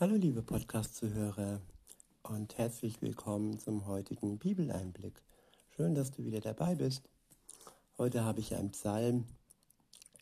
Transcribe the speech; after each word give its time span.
Hallo 0.00 0.14
liebe 0.14 0.40
Podcast-Zuhörer 0.40 1.60
und 2.22 2.56
herzlich 2.56 3.02
willkommen 3.02 3.58
zum 3.58 3.84
heutigen 3.84 4.38
Bibeleinblick. 4.38 5.12
Schön, 5.76 5.94
dass 5.94 6.10
du 6.10 6.24
wieder 6.24 6.40
dabei 6.40 6.74
bist. 6.74 7.02
Heute 7.98 8.24
habe 8.24 8.40
ich 8.40 8.54
einen 8.54 8.70
Psalm. 8.70 9.26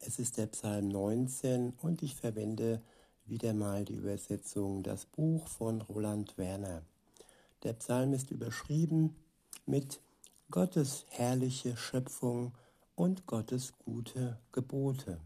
Es 0.00 0.18
ist 0.18 0.36
der 0.36 0.48
Psalm 0.48 0.88
19 0.88 1.74
und 1.80 2.02
ich 2.02 2.16
verwende 2.16 2.82
wieder 3.24 3.54
mal 3.54 3.84
die 3.84 3.94
Übersetzung 3.94 4.82
Das 4.82 5.06
Buch 5.06 5.46
von 5.46 5.80
Roland 5.82 6.36
Werner. 6.36 6.82
Der 7.62 7.74
Psalm 7.74 8.14
ist 8.14 8.32
überschrieben 8.32 9.14
mit 9.64 10.00
Gottes 10.50 11.06
herrliche 11.10 11.76
Schöpfung 11.76 12.50
und 12.96 13.26
Gottes 13.26 13.74
gute 13.84 14.40
Gebote. 14.50 15.20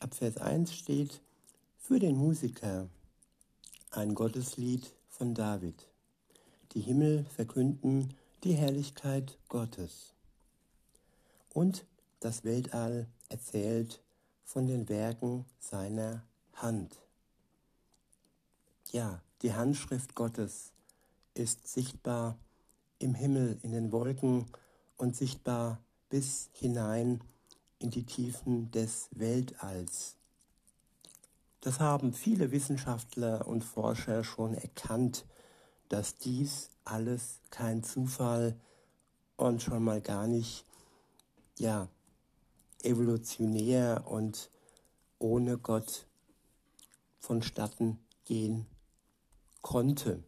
Ab 0.00 0.14
Vers 0.14 0.36
1 0.36 0.74
steht, 0.74 1.22
für 1.86 2.00
den 2.00 2.16
Musiker 2.16 2.88
ein 3.92 4.16
Gotteslied 4.16 4.92
von 5.08 5.36
David. 5.36 5.86
Die 6.72 6.80
Himmel 6.80 7.24
verkünden 7.26 8.12
die 8.42 8.54
Herrlichkeit 8.54 9.38
Gottes. 9.48 10.12
Und 11.54 11.86
das 12.18 12.42
Weltall 12.42 13.06
erzählt 13.28 14.02
von 14.42 14.66
den 14.66 14.88
Werken 14.88 15.44
seiner 15.60 16.24
Hand. 16.54 16.96
Ja, 18.90 19.22
die 19.42 19.52
Handschrift 19.52 20.16
Gottes 20.16 20.72
ist 21.34 21.68
sichtbar 21.68 22.36
im 22.98 23.14
Himmel, 23.14 23.60
in 23.62 23.70
den 23.70 23.92
Wolken 23.92 24.46
und 24.96 25.14
sichtbar 25.14 25.80
bis 26.08 26.50
hinein 26.52 27.20
in 27.78 27.90
die 27.92 28.06
Tiefen 28.06 28.72
des 28.72 29.08
Weltalls. 29.12 30.15
Das 31.66 31.80
haben 31.80 32.12
viele 32.12 32.52
Wissenschaftler 32.52 33.48
und 33.48 33.64
Forscher 33.64 34.22
schon 34.22 34.54
erkannt, 34.54 35.26
dass 35.88 36.16
dies 36.16 36.70
alles 36.84 37.40
kein 37.50 37.82
Zufall 37.82 38.54
und 39.34 39.60
schon 39.62 39.82
mal 39.82 40.00
gar 40.00 40.28
nicht 40.28 40.64
ja 41.58 41.88
evolutionär 42.84 44.04
und 44.06 44.48
ohne 45.18 45.58
Gott 45.58 46.06
vonstatten 47.18 47.98
gehen 48.24 48.68
konnte. 49.60 50.22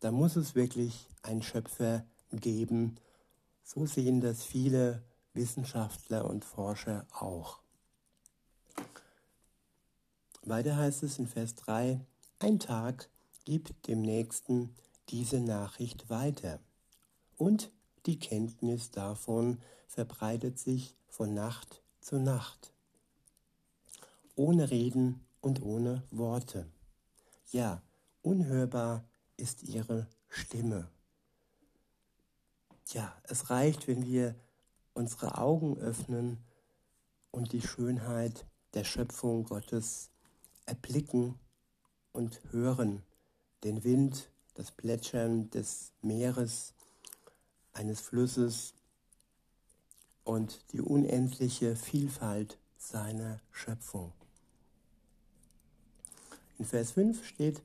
Da 0.00 0.10
muss 0.10 0.36
es 0.36 0.54
wirklich 0.54 1.08
einen 1.22 1.42
Schöpfer 1.42 2.04
geben. 2.32 2.96
So 3.64 3.86
sehen 3.86 4.20
das 4.20 4.44
viele 4.44 5.02
Wissenschaftler 5.32 6.26
und 6.26 6.44
Forscher 6.44 7.06
auch. 7.12 7.60
Weiter 10.48 10.76
heißt 10.76 11.02
es 11.02 11.18
in 11.18 11.26
Vers 11.26 11.56
3, 11.56 12.00
ein 12.38 12.60
Tag 12.60 13.10
gibt 13.44 13.88
dem 13.88 14.00
Nächsten 14.00 14.72
diese 15.08 15.40
Nachricht 15.40 16.08
weiter 16.08 16.60
und 17.36 17.72
die 18.06 18.20
Kenntnis 18.20 18.92
davon 18.92 19.58
verbreitet 19.88 20.60
sich 20.60 20.94
von 21.08 21.34
Nacht 21.34 21.82
zu 22.00 22.20
Nacht, 22.20 22.72
ohne 24.36 24.70
Reden 24.70 25.26
und 25.40 25.62
ohne 25.62 26.04
Worte. 26.12 26.70
Ja, 27.50 27.82
unhörbar 28.22 29.04
ist 29.36 29.64
ihre 29.64 30.06
Stimme. 30.28 30.88
Ja, 32.92 33.12
es 33.24 33.50
reicht, 33.50 33.88
wenn 33.88 34.06
wir 34.06 34.36
unsere 34.94 35.38
Augen 35.38 35.76
öffnen 35.78 36.38
und 37.32 37.52
die 37.52 37.62
Schönheit 37.62 38.46
der 38.74 38.84
Schöpfung 38.84 39.42
Gottes 39.42 40.10
erblicken 40.66 41.38
und 42.12 42.40
hören 42.50 43.02
den 43.64 43.84
Wind, 43.84 44.30
das 44.54 44.70
Plätschern 44.72 45.50
des 45.50 45.92
Meeres, 46.02 46.74
eines 47.72 48.00
Flusses 48.00 48.74
und 50.24 50.60
die 50.72 50.80
unendliche 50.80 51.76
Vielfalt 51.76 52.58
seiner 52.78 53.40
Schöpfung. 53.50 54.12
In 56.58 56.64
Vers 56.64 56.92
5 56.92 57.24
steht, 57.24 57.62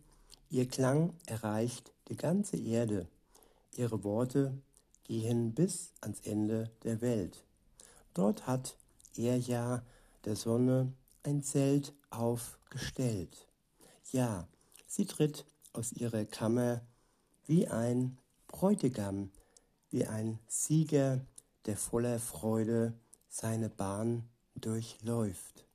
ihr 0.49 0.67
Klang 0.67 1.13
erreicht 1.25 1.93
die 2.09 2.17
ganze 2.17 2.57
Erde, 2.57 3.07
ihre 3.77 4.03
Worte 4.03 4.53
gehen 5.05 5.53
bis 5.53 5.93
ans 6.01 6.19
Ende 6.21 6.71
der 6.83 7.01
Welt. 7.01 7.43
Dort 8.13 8.47
hat 8.47 8.75
er 9.15 9.37
ja 9.37 9.81
der 10.25 10.35
Sonne 10.35 10.91
ein 11.23 11.43
Zelt 11.43 11.93
aufgestellt. 12.09 13.47
Ja, 14.11 14.47
sie 14.87 15.05
tritt 15.05 15.45
aus 15.73 15.91
ihrer 15.93 16.25
Kammer 16.25 16.81
wie 17.45 17.67
ein 17.67 18.17
Bräutigam, 18.47 19.31
wie 19.89 20.05
ein 20.05 20.39
Sieger, 20.47 21.25
der 21.65 21.77
voller 21.77 22.19
Freude 22.19 22.93
seine 23.29 23.69
Bahn 23.69 24.27
durchläuft. 24.55 25.65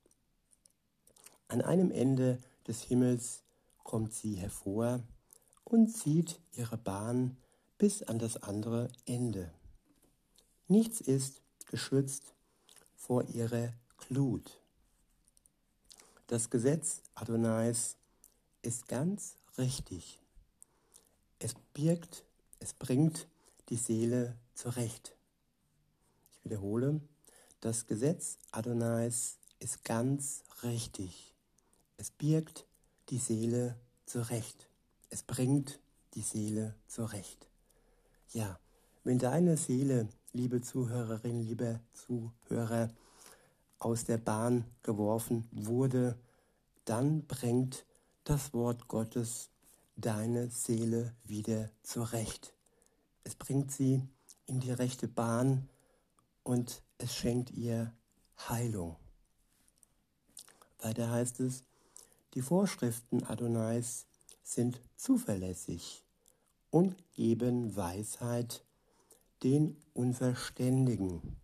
An 1.47 1.61
einem 1.61 1.91
Ende 1.91 2.39
des 2.67 2.83
Himmels 2.83 3.43
kommt 3.83 4.13
sie 4.13 4.35
hervor 4.35 5.01
und 5.63 5.89
zieht 5.89 6.39
ihre 6.55 6.77
Bahn 6.77 7.37
bis 7.77 8.03
an 8.03 8.19
das 8.19 8.43
andere 8.43 8.89
Ende. 9.05 9.51
Nichts 10.67 10.99
ist 10.99 11.41
geschützt 11.65 12.33
vor 12.95 13.23
ihrer 13.29 13.73
Glut. 13.97 14.59
Das 16.27 16.49
Gesetz 16.49 17.03
Adonais 17.15 17.95
ist 18.61 18.89
ganz 18.89 19.37
richtig. 19.57 20.19
Es 21.39 21.53
birgt, 21.73 22.25
es 22.59 22.73
bringt 22.73 23.29
die 23.69 23.77
Seele 23.77 24.35
zurecht. 24.53 25.15
Ich 26.33 26.43
wiederhole, 26.43 26.99
das 27.61 27.87
Gesetz 27.87 28.39
Adonais 28.51 29.37
ist 29.59 29.85
ganz 29.85 30.43
richtig. 30.63 31.33
Es 31.95 32.11
birgt 32.11 32.65
die 33.07 33.19
Seele 33.19 33.79
zurecht. 34.05 34.67
Es 35.09 35.23
bringt 35.23 35.79
die 36.13 36.23
Seele 36.23 36.75
zurecht. 36.87 37.47
Ja, 38.33 38.59
wenn 39.05 39.17
deine 39.17 39.55
Seele, 39.55 40.09
liebe 40.33 40.59
Zuhörerin, 40.59 41.39
lieber 41.39 41.79
Zuhörer, 41.93 42.89
aus 43.79 44.05
der 44.05 44.17
Bahn 44.17 44.65
geworfen 44.83 45.47
wurde, 45.51 46.17
dann 46.85 47.25
bringt 47.25 47.85
das 48.23 48.53
Wort 48.53 48.87
Gottes 48.87 49.49
deine 49.95 50.49
Seele 50.49 51.13
wieder 51.23 51.69
zurecht. 51.83 52.53
Es 53.23 53.35
bringt 53.35 53.71
sie 53.71 54.01
in 54.45 54.59
die 54.59 54.71
rechte 54.71 55.07
Bahn 55.07 55.69
und 56.43 56.81
es 56.97 57.15
schenkt 57.15 57.51
ihr 57.51 57.93
Heilung. 58.49 58.95
Weiter 60.79 61.09
heißt 61.09 61.39
es, 61.41 61.63
die 62.33 62.41
Vorschriften 62.41 63.23
Adonais 63.23 64.05
sind 64.43 64.79
zuverlässig 64.95 66.03
und 66.69 66.95
geben 67.13 67.75
Weisheit 67.75 68.63
den 69.43 69.75
Unverständigen 69.93 71.37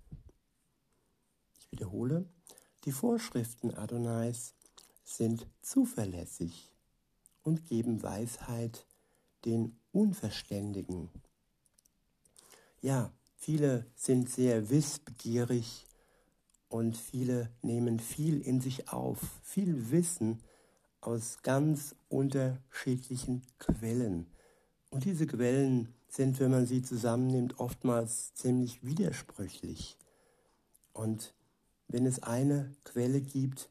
wiederhole, 1.74 2.26
die 2.86 2.92
Vorschriften 2.92 3.74
Adonais 3.74 4.54
sind 5.04 5.48
zuverlässig 5.62 6.72
und 7.42 7.66
geben 7.66 8.04
Weisheit 8.04 8.86
den 9.44 9.76
Unverständigen. 9.92 11.10
Ja, 12.82 13.12
viele 13.36 13.88
sind 13.96 14.30
sehr 14.30 14.70
wissbegierig 14.70 15.88
und 16.70 16.96
viele 16.96 17.50
nehmen 17.62 18.00
viel 18.00 18.40
in 18.42 18.62
sich 18.62 18.90
auf, 18.90 19.20
viel 19.42 19.92
Wissen 19.92 20.42
aus 21.02 21.40
ganz 21.42 21.96
unterschiedlichen 22.08 23.42
Quellen. 23.58 24.28
Und 24.92 25.06
diese 25.06 25.26
Quellen 25.26 25.94
sind, 26.08 26.40
wenn 26.40 26.52
man 26.52 26.68
sie 26.68 26.84
zusammennimmt, 26.84 27.60
oftmals 27.60 28.34
ziemlich 28.36 28.84
widersprüchlich. 28.84 29.98
Und 30.94 31.34
wenn 31.88 32.06
es 32.06 32.22
eine 32.24 32.76
Quelle 32.84 33.22
gibt, 33.22 33.70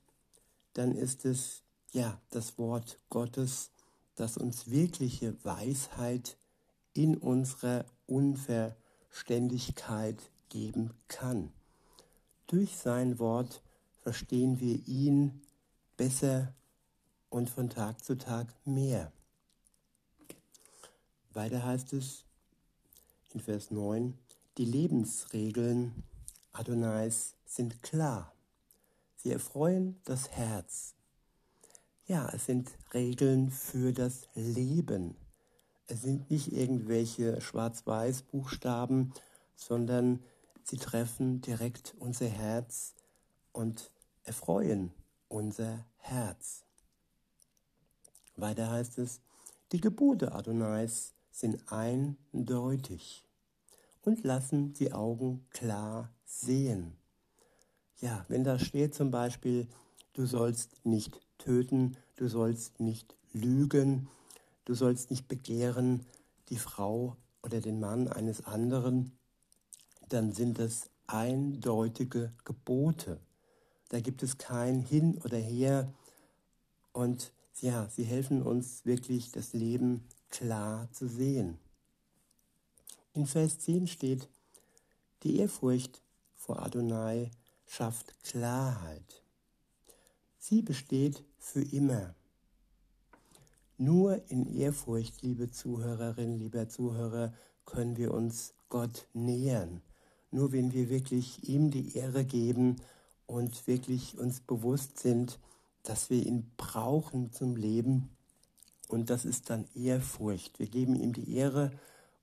dann 0.75 0.95
ist 0.95 1.25
es 1.25 1.63
ja 1.93 2.21
das 2.31 2.59
Wort 2.59 2.99
Gottes, 3.11 3.71
das 4.15 4.37
uns 4.37 4.71
wirkliche 4.71 5.37
Weisheit 5.45 6.37
in 6.95 7.17
unserer 7.17 7.85
Unverständigkeit 8.07 10.31
geben 10.49 10.95
kann. 11.09 11.53
Durch 12.47 12.77
sein 12.77 13.19
Wort 13.19 13.63
verstehen 14.03 14.61
wir 14.61 14.87
ihn 14.87 15.43
besser 15.97 16.55
und 17.31 17.49
von 17.49 17.71
Tag 17.71 18.05
zu 18.05 18.19
Tag 18.19 18.55
mehr. 18.67 19.11
Weiter 21.33 21.65
heißt 21.65 21.95
es 21.95 22.27
in 23.33 23.41
Vers 23.41 23.71
9, 23.71 24.13
die 24.59 24.67
Lebensregeln 24.67 26.05
Adonais 26.53 27.35
sind 27.47 27.83
klar. 27.83 28.35
Sie 29.17 29.31
erfreuen 29.33 30.01
das 30.05 30.31
Herz. 30.31 30.95
ja, 32.07 32.29
es 32.35 32.47
sind 32.47 32.71
Regeln 32.93 33.51
für 33.51 33.93
das 33.93 34.29
Leben. 34.35 35.17
Es 35.87 36.03
sind 36.03 36.31
nicht 36.31 36.53
irgendwelche 36.53 37.41
Schwarz-Weiß-Buchstaben, 37.41 39.15
sondern 39.57 40.23
sie 40.63 40.77
treffen 40.77 41.41
direkt 41.41 41.95
unser 41.99 42.27
Herz 42.27 42.95
und 43.53 43.91
erfreuen 44.25 44.93
unser 45.29 45.87
Herz. 45.99 46.65
Weiter 48.37 48.71
heißt 48.71 48.99
es, 48.99 49.21
die 49.73 49.81
Gebote 49.81 50.33
Adonais 50.33 51.15
sind 51.31 51.73
eindeutig 51.73 53.25
und 54.03 54.25
lassen 54.25 54.73
die 54.75 54.93
Augen 54.93 55.47
klar 55.51 56.11
sehen. 56.25 56.97
Ja, 58.01 58.25
wenn 58.29 58.45
da 58.45 58.59
steht 58.59 58.95
zum 58.95 59.11
Beispiel, 59.11 59.69
du 60.13 60.27
sollst 60.27 60.85
nicht 60.85 61.21
töten, 61.39 61.97
du 62.17 62.29
sollst 62.29 62.81
nicht 62.81 63.17
lügen, 63.33 64.09
du 64.65 64.75
sollst 64.75 65.11
nicht 65.11 65.29
begehren 65.29 66.05
die 66.49 66.59
Frau 66.59 67.17
oder 67.43 67.61
den 67.61 67.81
Mann 67.81 68.09
eines 68.09 68.45
anderen, 68.45 69.13
dann 70.09 70.33
sind 70.33 70.59
das 70.59 70.91
eindeutige 71.07 72.33
Gebote. 72.45 73.21
Da 73.89 74.01
gibt 74.01 74.23
es 74.23 74.39
kein 74.39 74.83
Hin 74.83 75.19
oder 75.25 75.39
Her 75.39 75.93
und 76.93 77.33
ja, 77.61 77.89
sie 77.89 78.05
helfen 78.05 78.43
uns 78.43 78.85
wirklich 78.85 79.31
das 79.31 79.53
Leben 79.53 80.05
klar 80.31 80.91
zu 80.93 81.07
sehen. 81.07 81.59
In 83.15 83.27
Vers 83.27 83.59
10 83.59 83.89
steht, 83.89 84.29
die 85.23 85.39
Ehrfurcht 85.39 86.03
vor 86.35 86.63
Adonai 86.63 87.31
schafft 87.67 88.15
Klarheit. 88.23 89.23
Sie 90.39 90.63
besteht 90.63 91.23
für 91.37 91.61
immer. 91.61 92.15
Nur 93.77 94.31
in 94.31 94.47
Ehrfurcht, 94.47 95.21
liebe 95.21 95.51
Zuhörerinnen, 95.51 96.39
lieber 96.39 96.71
Zuhörer, 96.71 97.35
können 97.67 97.99
wir 97.99 98.15
uns 98.15 98.55
Gott 98.71 99.07
nähern. 99.13 99.83
Nur 100.31 100.53
wenn 100.53 100.73
wir 100.73 100.89
wirklich 100.89 101.47
ihm 101.47 101.71
die 101.71 101.95
Ehre 101.95 102.25
geben 102.25 102.77
und 103.27 103.67
wirklich 103.67 104.17
uns 104.17 104.41
bewusst 104.41 104.99
sind, 104.99 105.39
dass 105.83 106.09
wir 106.09 106.25
ihn 106.25 106.51
brauchen 106.57 107.31
zum 107.31 107.57
Leben. 107.57 108.09
Und 108.89 109.11
das 109.11 109.27
ist 109.27 109.51
dann 109.51 109.69
Ehrfurcht. 109.75 110.59
Wir 110.59 110.69
geben 110.69 110.97
ihm 110.97 111.13
die 111.13 111.35
Ehre 111.35 111.73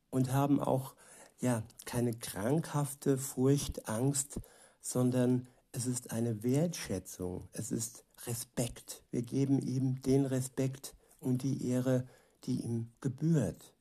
und 0.09 0.33
haben 0.33 0.59
auch 0.59 0.95
ja 1.39 1.63
keine 1.85 2.13
krankhafte 2.13 3.17
Furcht, 3.17 3.87
Angst, 3.87 4.39
sondern 4.81 5.47
es 5.71 5.85
ist 5.85 6.11
eine 6.11 6.43
Wertschätzung, 6.43 7.47
es 7.53 7.71
ist 7.71 8.03
Respekt. 8.25 9.03
Wir 9.11 9.21
geben 9.21 9.59
ihm 9.59 10.01
den 10.01 10.25
Respekt 10.25 10.95
und 11.19 11.43
die 11.43 11.67
Ehre, 11.67 12.07
die 12.45 12.61
ihm 12.61 12.91
gebührt. 13.01 13.73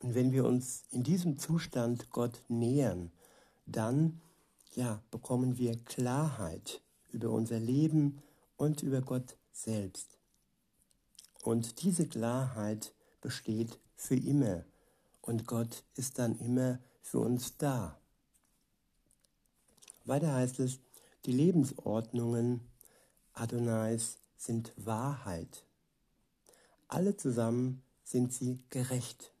Und 0.00 0.14
wenn 0.14 0.32
wir 0.32 0.44
uns 0.44 0.84
in 0.90 1.02
diesem 1.02 1.38
Zustand 1.38 2.10
Gott 2.10 2.42
nähern, 2.48 3.10
dann 3.66 4.20
ja, 4.74 5.02
bekommen 5.10 5.58
wir 5.58 5.76
Klarheit 5.84 6.82
über 7.10 7.30
unser 7.30 7.58
Leben 7.58 8.22
und 8.56 8.82
über 8.82 9.00
Gott 9.00 9.36
selbst. 9.52 10.18
Und 11.42 11.82
diese 11.82 12.06
Klarheit 12.06 12.92
besteht 13.20 13.78
für 13.96 14.16
immer 14.16 14.64
und 15.26 15.46
Gott 15.46 15.84
ist 15.94 16.18
dann 16.18 16.38
immer 16.38 16.78
für 17.02 17.18
uns 17.18 17.56
da. 17.56 17.98
Weiter 20.04 20.32
heißt 20.32 20.60
es, 20.60 20.78
die 21.24 21.32
Lebensordnungen 21.32 22.60
Adonais 23.32 24.18
sind 24.36 24.72
Wahrheit. 24.76 25.66
Alle 26.88 27.16
zusammen 27.16 27.82
sind 28.04 28.32
sie 28.32 28.62
gerecht. 28.70 29.32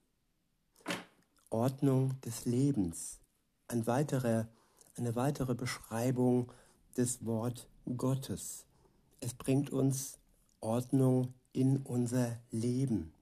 Ordnung 1.50 2.20
des 2.22 2.44
Lebens. 2.44 3.20
Ein 3.68 3.86
weiterer, 3.86 4.48
eine 4.96 5.14
weitere 5.14 5.54
Beschreibung 5.54 6.52
des 6.96 7.24
Wort 7.24 7.68
Gottes. 7.96 8.64
Es 9.20 9.34
bringt 9.34 9.70
uns 9.70 10.18
Ordnung 10.60 11.32
in 11.52 11.78
unser 11.78 12.40
Leben. 12.50 13.12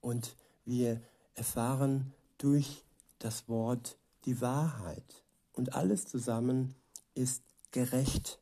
Und 0.00 0.34
wir 0.64 1.02
erfahren 1.34 2.12
durch 2.38 2.84
das 3.18 3.48
Wort 3.48 3.98
die 4.24 4.40
Wahrheit. 4.40 5.24
Und 5.52 5.74
alles 5.74 6.06
zusammen 6.06 6.74
ist 7.14 7.42
gerecht. 7.70 8.40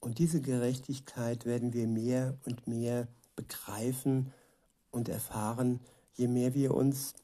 Und 0.00 0.18
diese 0.18 0.40
Gerechtigkeit 0.40 1.44
werden 1.44 1.72
wir 1.72 1.86
mehr 1.86 2.36
und 2.44 2.66
mehr 2.66 3.08
begreifen 3.36 4.32
und 4.90 5.08
erfahren, 5.08 5.80
je 6.14 6.28
mehr 6.28 6.54
wir 6.54 6.74
uns 6.74 7.14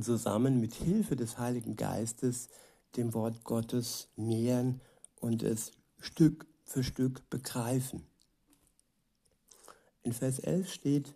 zusammen 0.00 0.60
mit 0.60 0.74
Hilfe 0.74 1.16
des 1.16 1.38
Heiligen 1.38 1.76
Geistes 1.76 2.48
dem 2.96 3.14
Wort 3.14 3.44
Gottes 3.44 4.08
nähern 4.16 4.80
und 5.20 5.42
es 5.42 5.72
Stück 5.98 6.46
für 6.64 6.82
Stück 6.82 7.28
begreifen. 7.30 8.06
In 10.02 10.12
Vers 10.12 10.40
11 10.40 10.72
steht, 10.72 11.14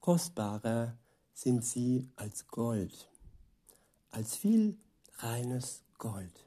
kostbarer 0.00 0.96
sind 1.42 1.64
sie 1.64 2.06
als 2.16 2.46
Gold, 2.48 3.08
als 4.10 4.36
viel 4.36 4.76
reines 5.20 5.82
Gold. 5.96 6.44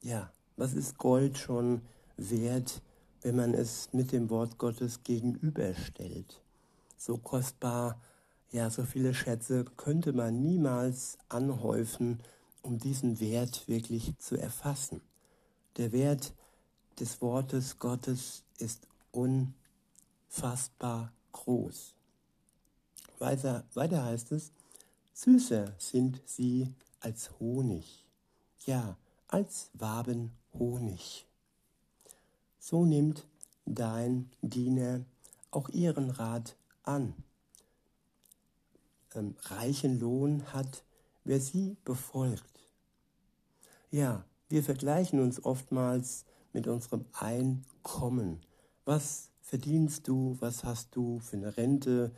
Ja, 0.00 0.32
was 0.56 0.72
ist 0.72 0.96
Gold 0.96 1.36
schon 1.36 1.82
wert, 2.16 2.80
wenn 3.20 3.36
man 3.36 3.52
es 3.52 3.92
mit 3.92 4.12
dem 4.12 4.30
Wort 4.30 4.56
Gottes 4.56 5.02
gegenüberstellt? 5.02 6.40
So 6.96 7.18
kostbar, 7.18 8.00
ja, 8.50 8.70
so 8.70 8.84
viele 8.84 9.12
Schätze 9.12 9.66
könnte 9.76 10.14
man 10.14 10.40
niemals 10.40 11.18
anhäufen, 11.28 12.22
um 12.62 12.78
diesen 12.78 13.20
Wert 13.20 13.68
wirklich 13.68 14.16
zu 14.16 14.38
erfassen. 14.38 15.02
Der 15.76 15.92
Wert 15.92 16.32
des 16.98 17.20
Wortes 17.20 17.78
Gottes 17.78 18.42
ist 18.56 18.88
unfassbar 19.12 19.52
groß. 21.32 21.97
Weiter, 23.18 23.64
weiter 23.74 24.04
heißt 24.04 24.32
es, 24.32 24.52
süßer 25.12 25.72
sind 25.78 26.20
sie 26.24 26.74
als 27.00 27.38
Honig, 27.40 28.04
ja, 28.66 28.96
als 29.26 29.70
Wabenhonig. 29.74 31.26
So 32.58 32.84
nimmt 32.84 33.26
dein 33.64 34.30
Diener 34.42 35.04
auch 35.50 35.68
ihren 35.70 36.10
Rat 36.10 36.56
an. 36.82 37.14
Ähm, 39.14 39.34
reichen 39.42 39.98
Lohn 39.98 40.52
hat, 40.52 40.84
wer 41.24 41.40
sie 41.40 41.76
befolgt. 41.84 42.68
Ja, 43.90 44.24
wir 44.48 44.62
vergleichen 44.62 45.20
uns 45.20 45.44
oftmals 45.44 46.24
mit 46.52 46.66
unserem 46.66 47.06
Einkommen. 47.12 48.40
Was 48.84 49.30
verdienst 49.42 50.08
du? 50.08 50.36
Was 50.40 50.64
hast 50.64 50.94
du 50.94 51.18
für 51.20 51.36
eine 51.36 51.56
Rente? 51.56 52.12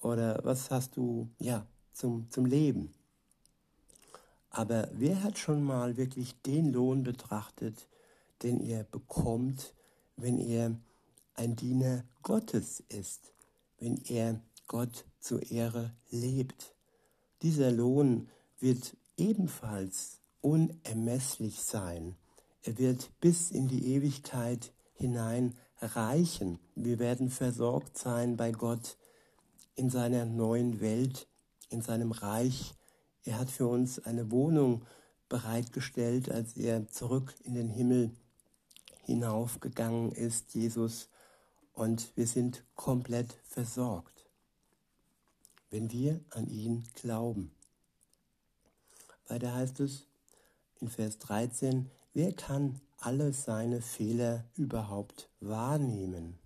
Oder 0.00 0.40
was 0.44 0.70
hast 0.70 0.96
du, 0.96 1.28
ja, 1.38 1.66
zum, 1.92 2.30
zum 2.30 2.46
Leben? 2.46 2.94
Aber 4.50 4.88
wer 4.92 5.22
hat 5.22 5.38
schon 5.38 5.62
mal 5.62 5.96
wirklich 5.96 6.40
den 6.42 6.72
Lohn 6.72 7.04
betrachtet, 7.04 7.88
den 8.42 8.60
ihr 8.60 8.84
bekommt, 8.84 9.74
wenn 10.16 10.38
ihr 10.38 10.76
ein 11.34 11.56
Diener 11.56 12.04
Gottes 12.22 12.82
ist, 12.88 13.32
wenn 13.78 13.96
er 14.08 14.40
Gott 14.66 15.04
zur 15.20 15.50
Ehre 15.50 15.94
lebt? 16.10 16.74
Dieser 17.42 17.70
Lohn 17.70 18.28
wird 18.58 18.96
ebenfalls 19.16 20.18
unermesslich 20.40 21.60
sein. 21.60 22.16
Er 22.62 22.78
wird 22.78 23.10
bis 23.20 23.50
in 23.50 23.68
die 23.68 23.94
Ewigkeit 23.94 24.72
hinein 24.94 25.54
reichen. 25.80 26.58
Wir 26.74 26.98
werden 26.98 27.30
versorgt 27.30 27.96
sein 27.96 28.36
bei 28.36 28.52
Gott 28.52 28.96
in 29.74 29.90
seiner 29.90 30.24
neuen 30.24 30.80
Welt, 30.80 31.28
in 31.68 31.82
seinem 31.82 32.12
Reich. 32.12 32.74
Er 33.24 33.38
hat 33.38 33.50
für 33.50 33.66
uns 33.66 33.98
eine 33.98 34.30
Wohnung 34.30 34.82
bereitgestellt, 35.28 36.30
als 36.30 36.56
er 36.56 36.88
zurück 36.88 37.34
in 37.44 37.54
den 37.54 37.70
Himmel 37.70 38.10
hinaufgegangen 39.04 40.12
ist, 40.12 40.54
Jesus. 40.54 41.08
Und 41.72 42.14
wir 42.16 42.26
sind 42.26 42.64
komplett 42.74 43.32
versorgt, 43.44 44.26
wenn 45.70 45.90
wir 45.90 46.20
an 46.30 46.48
ihn 46.48 46.84
glauben. 46.94 47.52
Weiter 49.28 49.54
heißt 49.54 49.80
es 49.80 50.06
in 50.80 50.88
Vers 50.88 51.18
13, 51.18 51.90
Wer 52.12 52.32
kann 52.32 52.80
alle 52.98 53.32
seine 53.32 53.80
Fehler 53.80 54.44
überhaupt 54.56 55.28
wahrnehmen? 55.40 56.38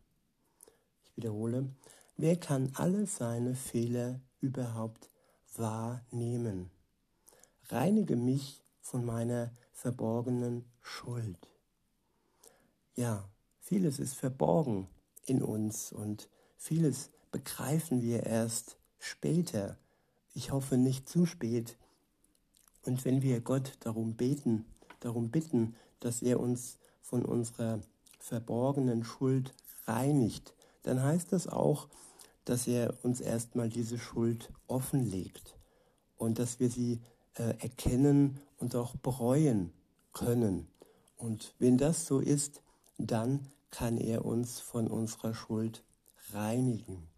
Ich 1.04 1.16
wiederhole, 1.16 1.70
wer 2.16 2.36
kann 2.36 2.70
alle 2.74 3.06
seine 3.06 3.54
Fehler 3.54 4.20
überhaupt 4.40 5.10
wahrnehmen? 5.56 6.70
Reinige 7.68 8.16
mich 8.16 8.62
von 8.80 9.04
meiner 9.04 9.52
verborgenen 9.72 10.64
Schuld. 10.80 11.48
Ja, 12.94 13.28
vieles 13.60 13.98
ist 13.98 14.14
verborgen 14.14 14.88
in 15.26 15.42
uns 15.42 15.92
und 15.92 16.28
vieles 16.56 17.10
begreifen 17.32 18.02
wir 18.02 18.24
erst 18.24 18.76
später. 18.98 19.78
Ich 20.34 20.52
hoffe 20.52 20.76
nicht 20.76 21.08
zu 21.08 21.26
spät. 21.26 21.76
Und 22.82 23.04
wenn 23.04 23.22
wir 23.22 23.40
Gott 23.40 23.72
darum 23.80 24.14
beten, 24.14 24.66
darum 25.00 25.30
bitten, 25.30 25.74
dass 26.00 26.22
er 26.22 26.38
uns 26.38 26.78
von 27.00 27.24
unserer 27.24 27.80
verborgenen 28.18 29.04
Schuld 29.04 29.54
reinigt, 29.86 30.53
dann 30.84 31.02
heißt 31.02 31.32
das 31.32 31.48
auch, 31.48 31.88
dass 32.44 32.68
er 32.68 32.94
uns 33.02 33.20
erstmal 33.20 33.68
diese 33.68 33.98
Schuld 33.98 34.52
offenlegt 34.68 35.56
und 36.16 36.38
dass 36.38 36.60
wir 36.60 36.70
sie 36.70 37.00
äh, 37.34 37.54
erkennen 37.58 38.38
und 38.58 38.76
auch 38.76 38.94
bereuen 38.96 39.72
können. 40.12 40.68
Und 41.16 41.54
wenn 41.58 41.78
das 41.78 42.06
so 42.06 42.20
ist, 42.20 42.62
dann 42.98 43.50
kann 43.70 43.96
er 43.96 44.24
uns 44.24 44.60
von 44.60 44.86
unserer 44.86 45.34
Schuld 45.34 45.82
reinigen. 46.32 47.08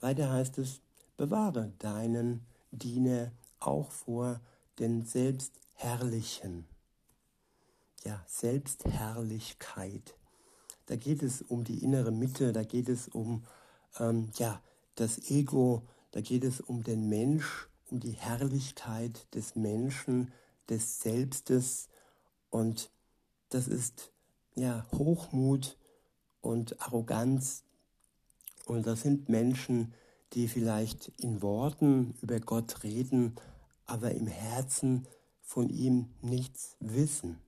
Weiter 0.00 0.32
heißt 0.32 0.58
es, 0.58 0.80
bewahre 1.16 1.72
deinen 1.78 2.46
Diener 2.70 3.32
auch 3.58 3.90
vor 3.90 4.40
den 4.78 5.04
Selbstherrlichen. 5.04 6.66
Ja, 8.04 8.24
Selbstherrlichkeit. 8.26 10.14
Da 10.90 10.96
geht 10.96 11.22
es 11.22 11.40
um 11.40 11.62
die 11.62 11.84
innere 11.84 12.10
Mitte, 12.10 12.52
da 12.52 12.64
geht 12.64 12.88
es 12.88 13.06
um 13.06 13.44
ähm, 14.00 14.32
ja, 14.34 14.60
das 14.96 15.30
Ego, 15.30 15.86
da 16.10 16.20
geht 16.20 16.42
es 16.42 16.60
um 16.60 16.82
den 16.82 17.08
Mensch, 17.08 17.68
um 17.92 18.00
die 18.00 18.10
Herrlichkeit 18.10 19.32
des 19.32 19.54
Menschen, 19.54 20.32
des 20.68 21.00
Selbstes. 21.00 21.88
Und 22.50 22.90
das 23.50 23.68
ist 23.68 24.10
ja 24.56 24.84
Hochmut 24.90 25.76
und 26.40 26.82
Arroganz. 26.82 27.62
Und 28.66 28.84
das 28.84 29.02
sind 29.02 29.28
Menschen, 29.28 29.94
die 30.32 30.48
vielleicht 30.48 31.12
in 31.18 31.40
Worten 31.40 32.16
über 32.20 32.40
Gott 32.40 32.82
reden, 32.82 33.36
aber 33.86 34.10
im 34.10 34.26
Herzen 34.26 35.06
von 35.40 35.68
ihm 35.68 36.10
nichts 36.20 36.74
wissen. 36.80 37.38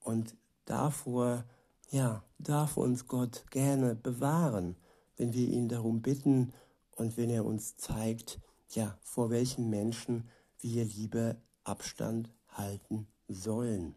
Und 0.00 0.34
davor, 0.64 1.44
ja, 1.90 2.22
darf 2.38 2.76
uns 2.76 3.06
Gott 3.06 3.44
gerne 3.50 3.94
bewahren, 3.94 4.76
wenn 5.16 5.32
wir 5.32 5.48
ihn 5.48 5.68
darum 5.68 6.02
bitten 6.02 6.52
und 6.96 7.16
wenn 7.16 7.30
er 7.30 7.44
uns 7.44 7.76
zeigt, 7.76 8.40
ja, 8.70 8.98
vor 9.02 9.30
welchen 9.30 9.70
Menschen 9.70 10.28
wir 10.60 10.84
lieber 10.84 11.36
Abstand 11.64 12.30
halten 12.48 13.06
sollen. 13.28 13.94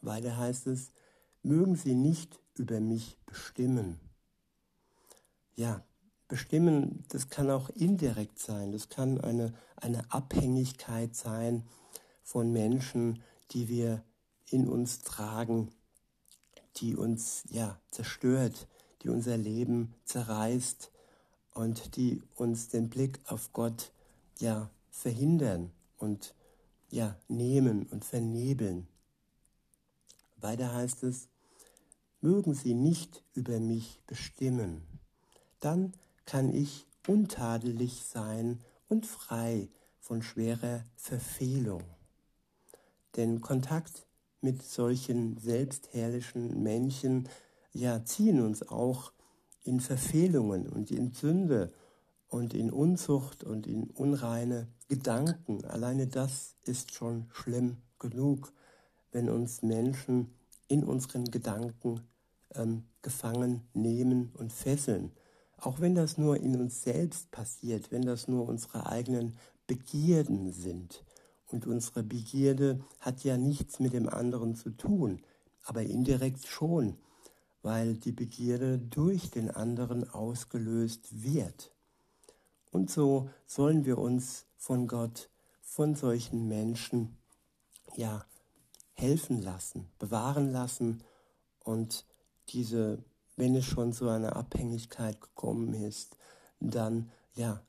Weiter 0.00 0.36
heißt 0.36 0.66
es, 0.66 0.92
mögen 1.42 1.76
sie 1.76 1.94
nicht 1.94 2.40
über 2.54 2.80
mich 2.80 3.18
bestimmen. 3.26 4.00
Ja, 5.54 5.84
bestimmen, 6.28 7.04
das 7.08 7.28
kann 7.28 7.50
auch 7.50 7.70
indirekt 7.70 8.38
sein, 8.38 8.72
das 8.72 8.88
kann 8.88 9.20
eine, 9.20 9.54
eine 9.76 10.10
Abhängigkeit 10.12 11.14
sein 11.14 11.66
von 12.22 12.52
Menschen, 12.52 13.22
die 13.52 13.68
wir 13.68 14.02
in 14.46 14.68
uns 14.68 15.00
tragen, 15.00 15.70
die 16.76 16.96
uns 16.96 17.44
ja 17.50 17.80
zerstört, 17.90 18.68
die 19.02 19.08
unser 19.08 19.36
Leben 19.36 19.94
zerreißt 20.04 20.90
und 21.54 21.96
die 21.96 22.22
uns 22.34 22.68
den 22.68 22.88
Blick 22.88 23.20
auf 23.26 23.52
Gott 23.52 23.92
ja 24.38 24.70
verhindern 24.90 25.72
und 25.98 26.34
ja 26.90 27.16
nehmen 27.28 27.86
und 27.86 28.04
vernebeln. 28.04 28.86
Weiter 30.36 30.72
heißt 30.72 31.02
es, 31.04 31.28
mögen 32.20 32.54
sie 32.54 32.74
nicht 32.74 33.22
über 33.34 33.60
mich 33.60 34.00
bestimmen, 34.06 34.82
dann 35.60 35.92
kann 36.24 36.52
ich 36.54 36.86
untadelig 37.06 38.04
sein 38.04 38.60
und 38.88 39.06
frei 39.06 39.68
von 40.00 40.22
schwerer 40.22 40.84
Verfehlung. 40.96 41.82
Denn 43.16 43.40
Kontakt 43.40 44.05
mit 44.46 44.62
solchen 44.62 45.38
selbstherrlichen 45.38 46.62
Männchen 46.62 47.28
ja 47.72 48.04
ziehen 48.04 48.40
uns 48.40 48.62
auch 48.62 49.10
in 49.64 49.80
Verfehlungen 49.80 50.68
und 50.68 50.92
in 50.92 51.10
Sünde 51.12 51.72
und 52.28 52.54
in 52.54 52.70
Unzucht 52.70 53.42
und 53.42 53.66
in 53.66 53.90
unreine 53.90 54.68
Gedanken. 54.86 55.64
Alleine 55.64 56.06
das 56.06 56.54
ist 56.62 56.94
schon 56.94 57.26
schlimm 57.32 57.78
genug, 57.98 58.52
wenn 59.10 59.28
uns 59.28 59.62
Menschen 59.62 60.32
in 60.68 60.84
unseren 60.84 61.24
Gedanken 61.24 62.02
ähm, 62.54 62.84
gefangen 63.02 63.66
nehmen 63.74 64.30
und 64.34 64.52
fesseln. 64.52 65.10
Auch 65.56 65.80
wenn 65.80 65.96
das 65.96 66.18
nur 66.18 66.36
in 66.36 66.54
uns 66.54 66.84
selbst 66.84 67.32
passiert, 67.32 67.90
wenn 67.90 68.02
das 68.02 68.28
nur 68.28 68.46
unsere 68.46 68.86
eigenen 68.86 69.36
Begierden 69.66 70.52
sind. 70.52 71.04
Und 71.50 71.66
unsere 71.66 72.02
Begierde 72.02 72.80
hat 73.00 73.24
ja 73.24 73.36
nichts 73.36 73.78
mit 73.80 73.92
dem 73.92 74.08
anderen 74.08 74.56
zu 74.56 74.70
tun, 74.70 75.22
aber 75.62 75.82
indirekt 75.82 76.46
schon 76.46 76.96
weil 77.66 77.94
die 77.94 78.12
Begierde 78.12 78.78
durch 78.78 79.32
den 79.32 79.50
anderen 79.50 80.08
ausgelöst 80.08 81.24
wird. 81.24 81.74
Und 82.70 82.92
so 82.92 83.28
sollen 83.44 83.84
wir 83.84 83.98
uns 83.98 84.46
von 84.56 84.86
Gott, 84.86 85.30
von 85.62 85.96
solchen 85.96 86.46
Menschen, 86.46 87.18
ja, 87.96 88.24
helfen 88.92 89.42
lassen, 89.42 89.90
bewahren 89.98 90.52
lassen 90.52 91.02
und 91.64 92.06
diese, 92.50 93.02
wenn 93.34 93.56
es 93.56 93.64
schon 93.64 93.92
zu 93.92 94.08
einer 94.08 94.36
Abhängigkeit 94.36 95.20
gekommen 95.20 95.74
ist, 95.74 96.16
dann, 96.60 97.10
ja, 97.34 97.60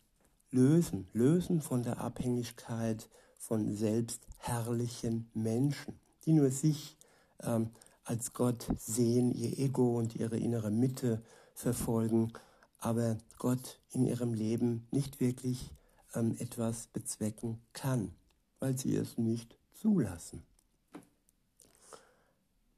lösen, 0.51 1.07
lösen 1.12 1.60
von 1.60 1.81
der 1.81 2.01
Abhängigkeit 2.01 3.10
von 3.38 3.75
selbstherrlichen 3.75 5.29
Menschen, 5.34 6.00
die 6.25 6.34
nur 6.34 6.51
sich 6.51 6.98
ähm, 7.41 7.72
als 8.03 8.34
Gott 8.34 8.67
sehen, 8.77 9.32
ihr 9.32 9.58
Ego 9.60 9.98
und 9.98 10.15
ihre 10.15 10.38
innere 10.38 10.72
Mitte 10.72 11.22
verfolgen, 11.53 12.34
aber 12.79 13.17
Gott 13.38 13.79
in 13.91 14.06
ihrem 14.06 14.34
Leben 14.34 14.88
nicht 14.91 15.20
wirklich 15.20 15.72
ähm, 16.13 16.36
etwas 16.39 16.88
bezwecken 16.88 17.62
kann, 17.74 18.13
weil 18.60 18.77
sie 18.77 18.96
es 18.96 19.17
nicht 19.17 19.58
zulassen. 19.74 20.44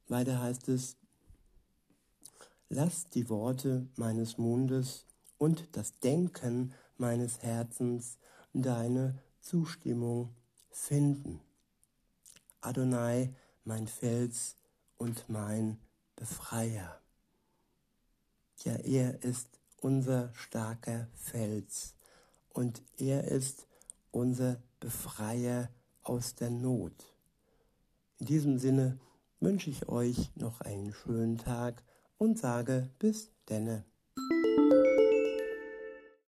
Weiter 0.07 0.41
heißt 0.41 0.69
es, 0.69 0.97
lass 2.69 3.09
die 3.09 3.29
Worte 3.29 3.87
meines 3.95 4.37
Mundes 4.37 5.05
und 5.37 5.67
das 5.73 5.99
Denken 5.99 6.73
meines 6.97 7.43
Herzens 7.43 8.17
deine 8.53 9.21
Zustimmung 9.39 10.35
finden. 10.69 11.41
Adonai, 12.61 13.33
mein 13.63 13.87
Fels, 13.87 14.55
und 14.99 15.29
mein 15.29 15.79
Befreier. 16.15 17.01
Ja, 18.63 18.73
er 18.75 19.23
ist 19.23 19.47
unser 19.77 20.31
starker 20.33 21.07
Fels 21.13 21.95
und 22.49 22.83
er 22.97 23.23
ist 23.23 23.65
unser 24.11 24.61
Befreier 24.81 25.69
aus 26.03 26.35
der 26.35 26.49
Not. 26.49 27.15
In 28.19 28.25
diesem 28.25 28.59
Sinne 28.59 28.99
wünsche 29.39 29.69
ich 29.69 29.87
euch 29.87 30.35
noch 30.35 30.59
einen 30.61 30.93
schönen 30.93 31.37
Tag 31.37 31.81
und 32.17 32.37
sage 32.37 32.89
bis 32.99 33.31
denne. 33.47 33.85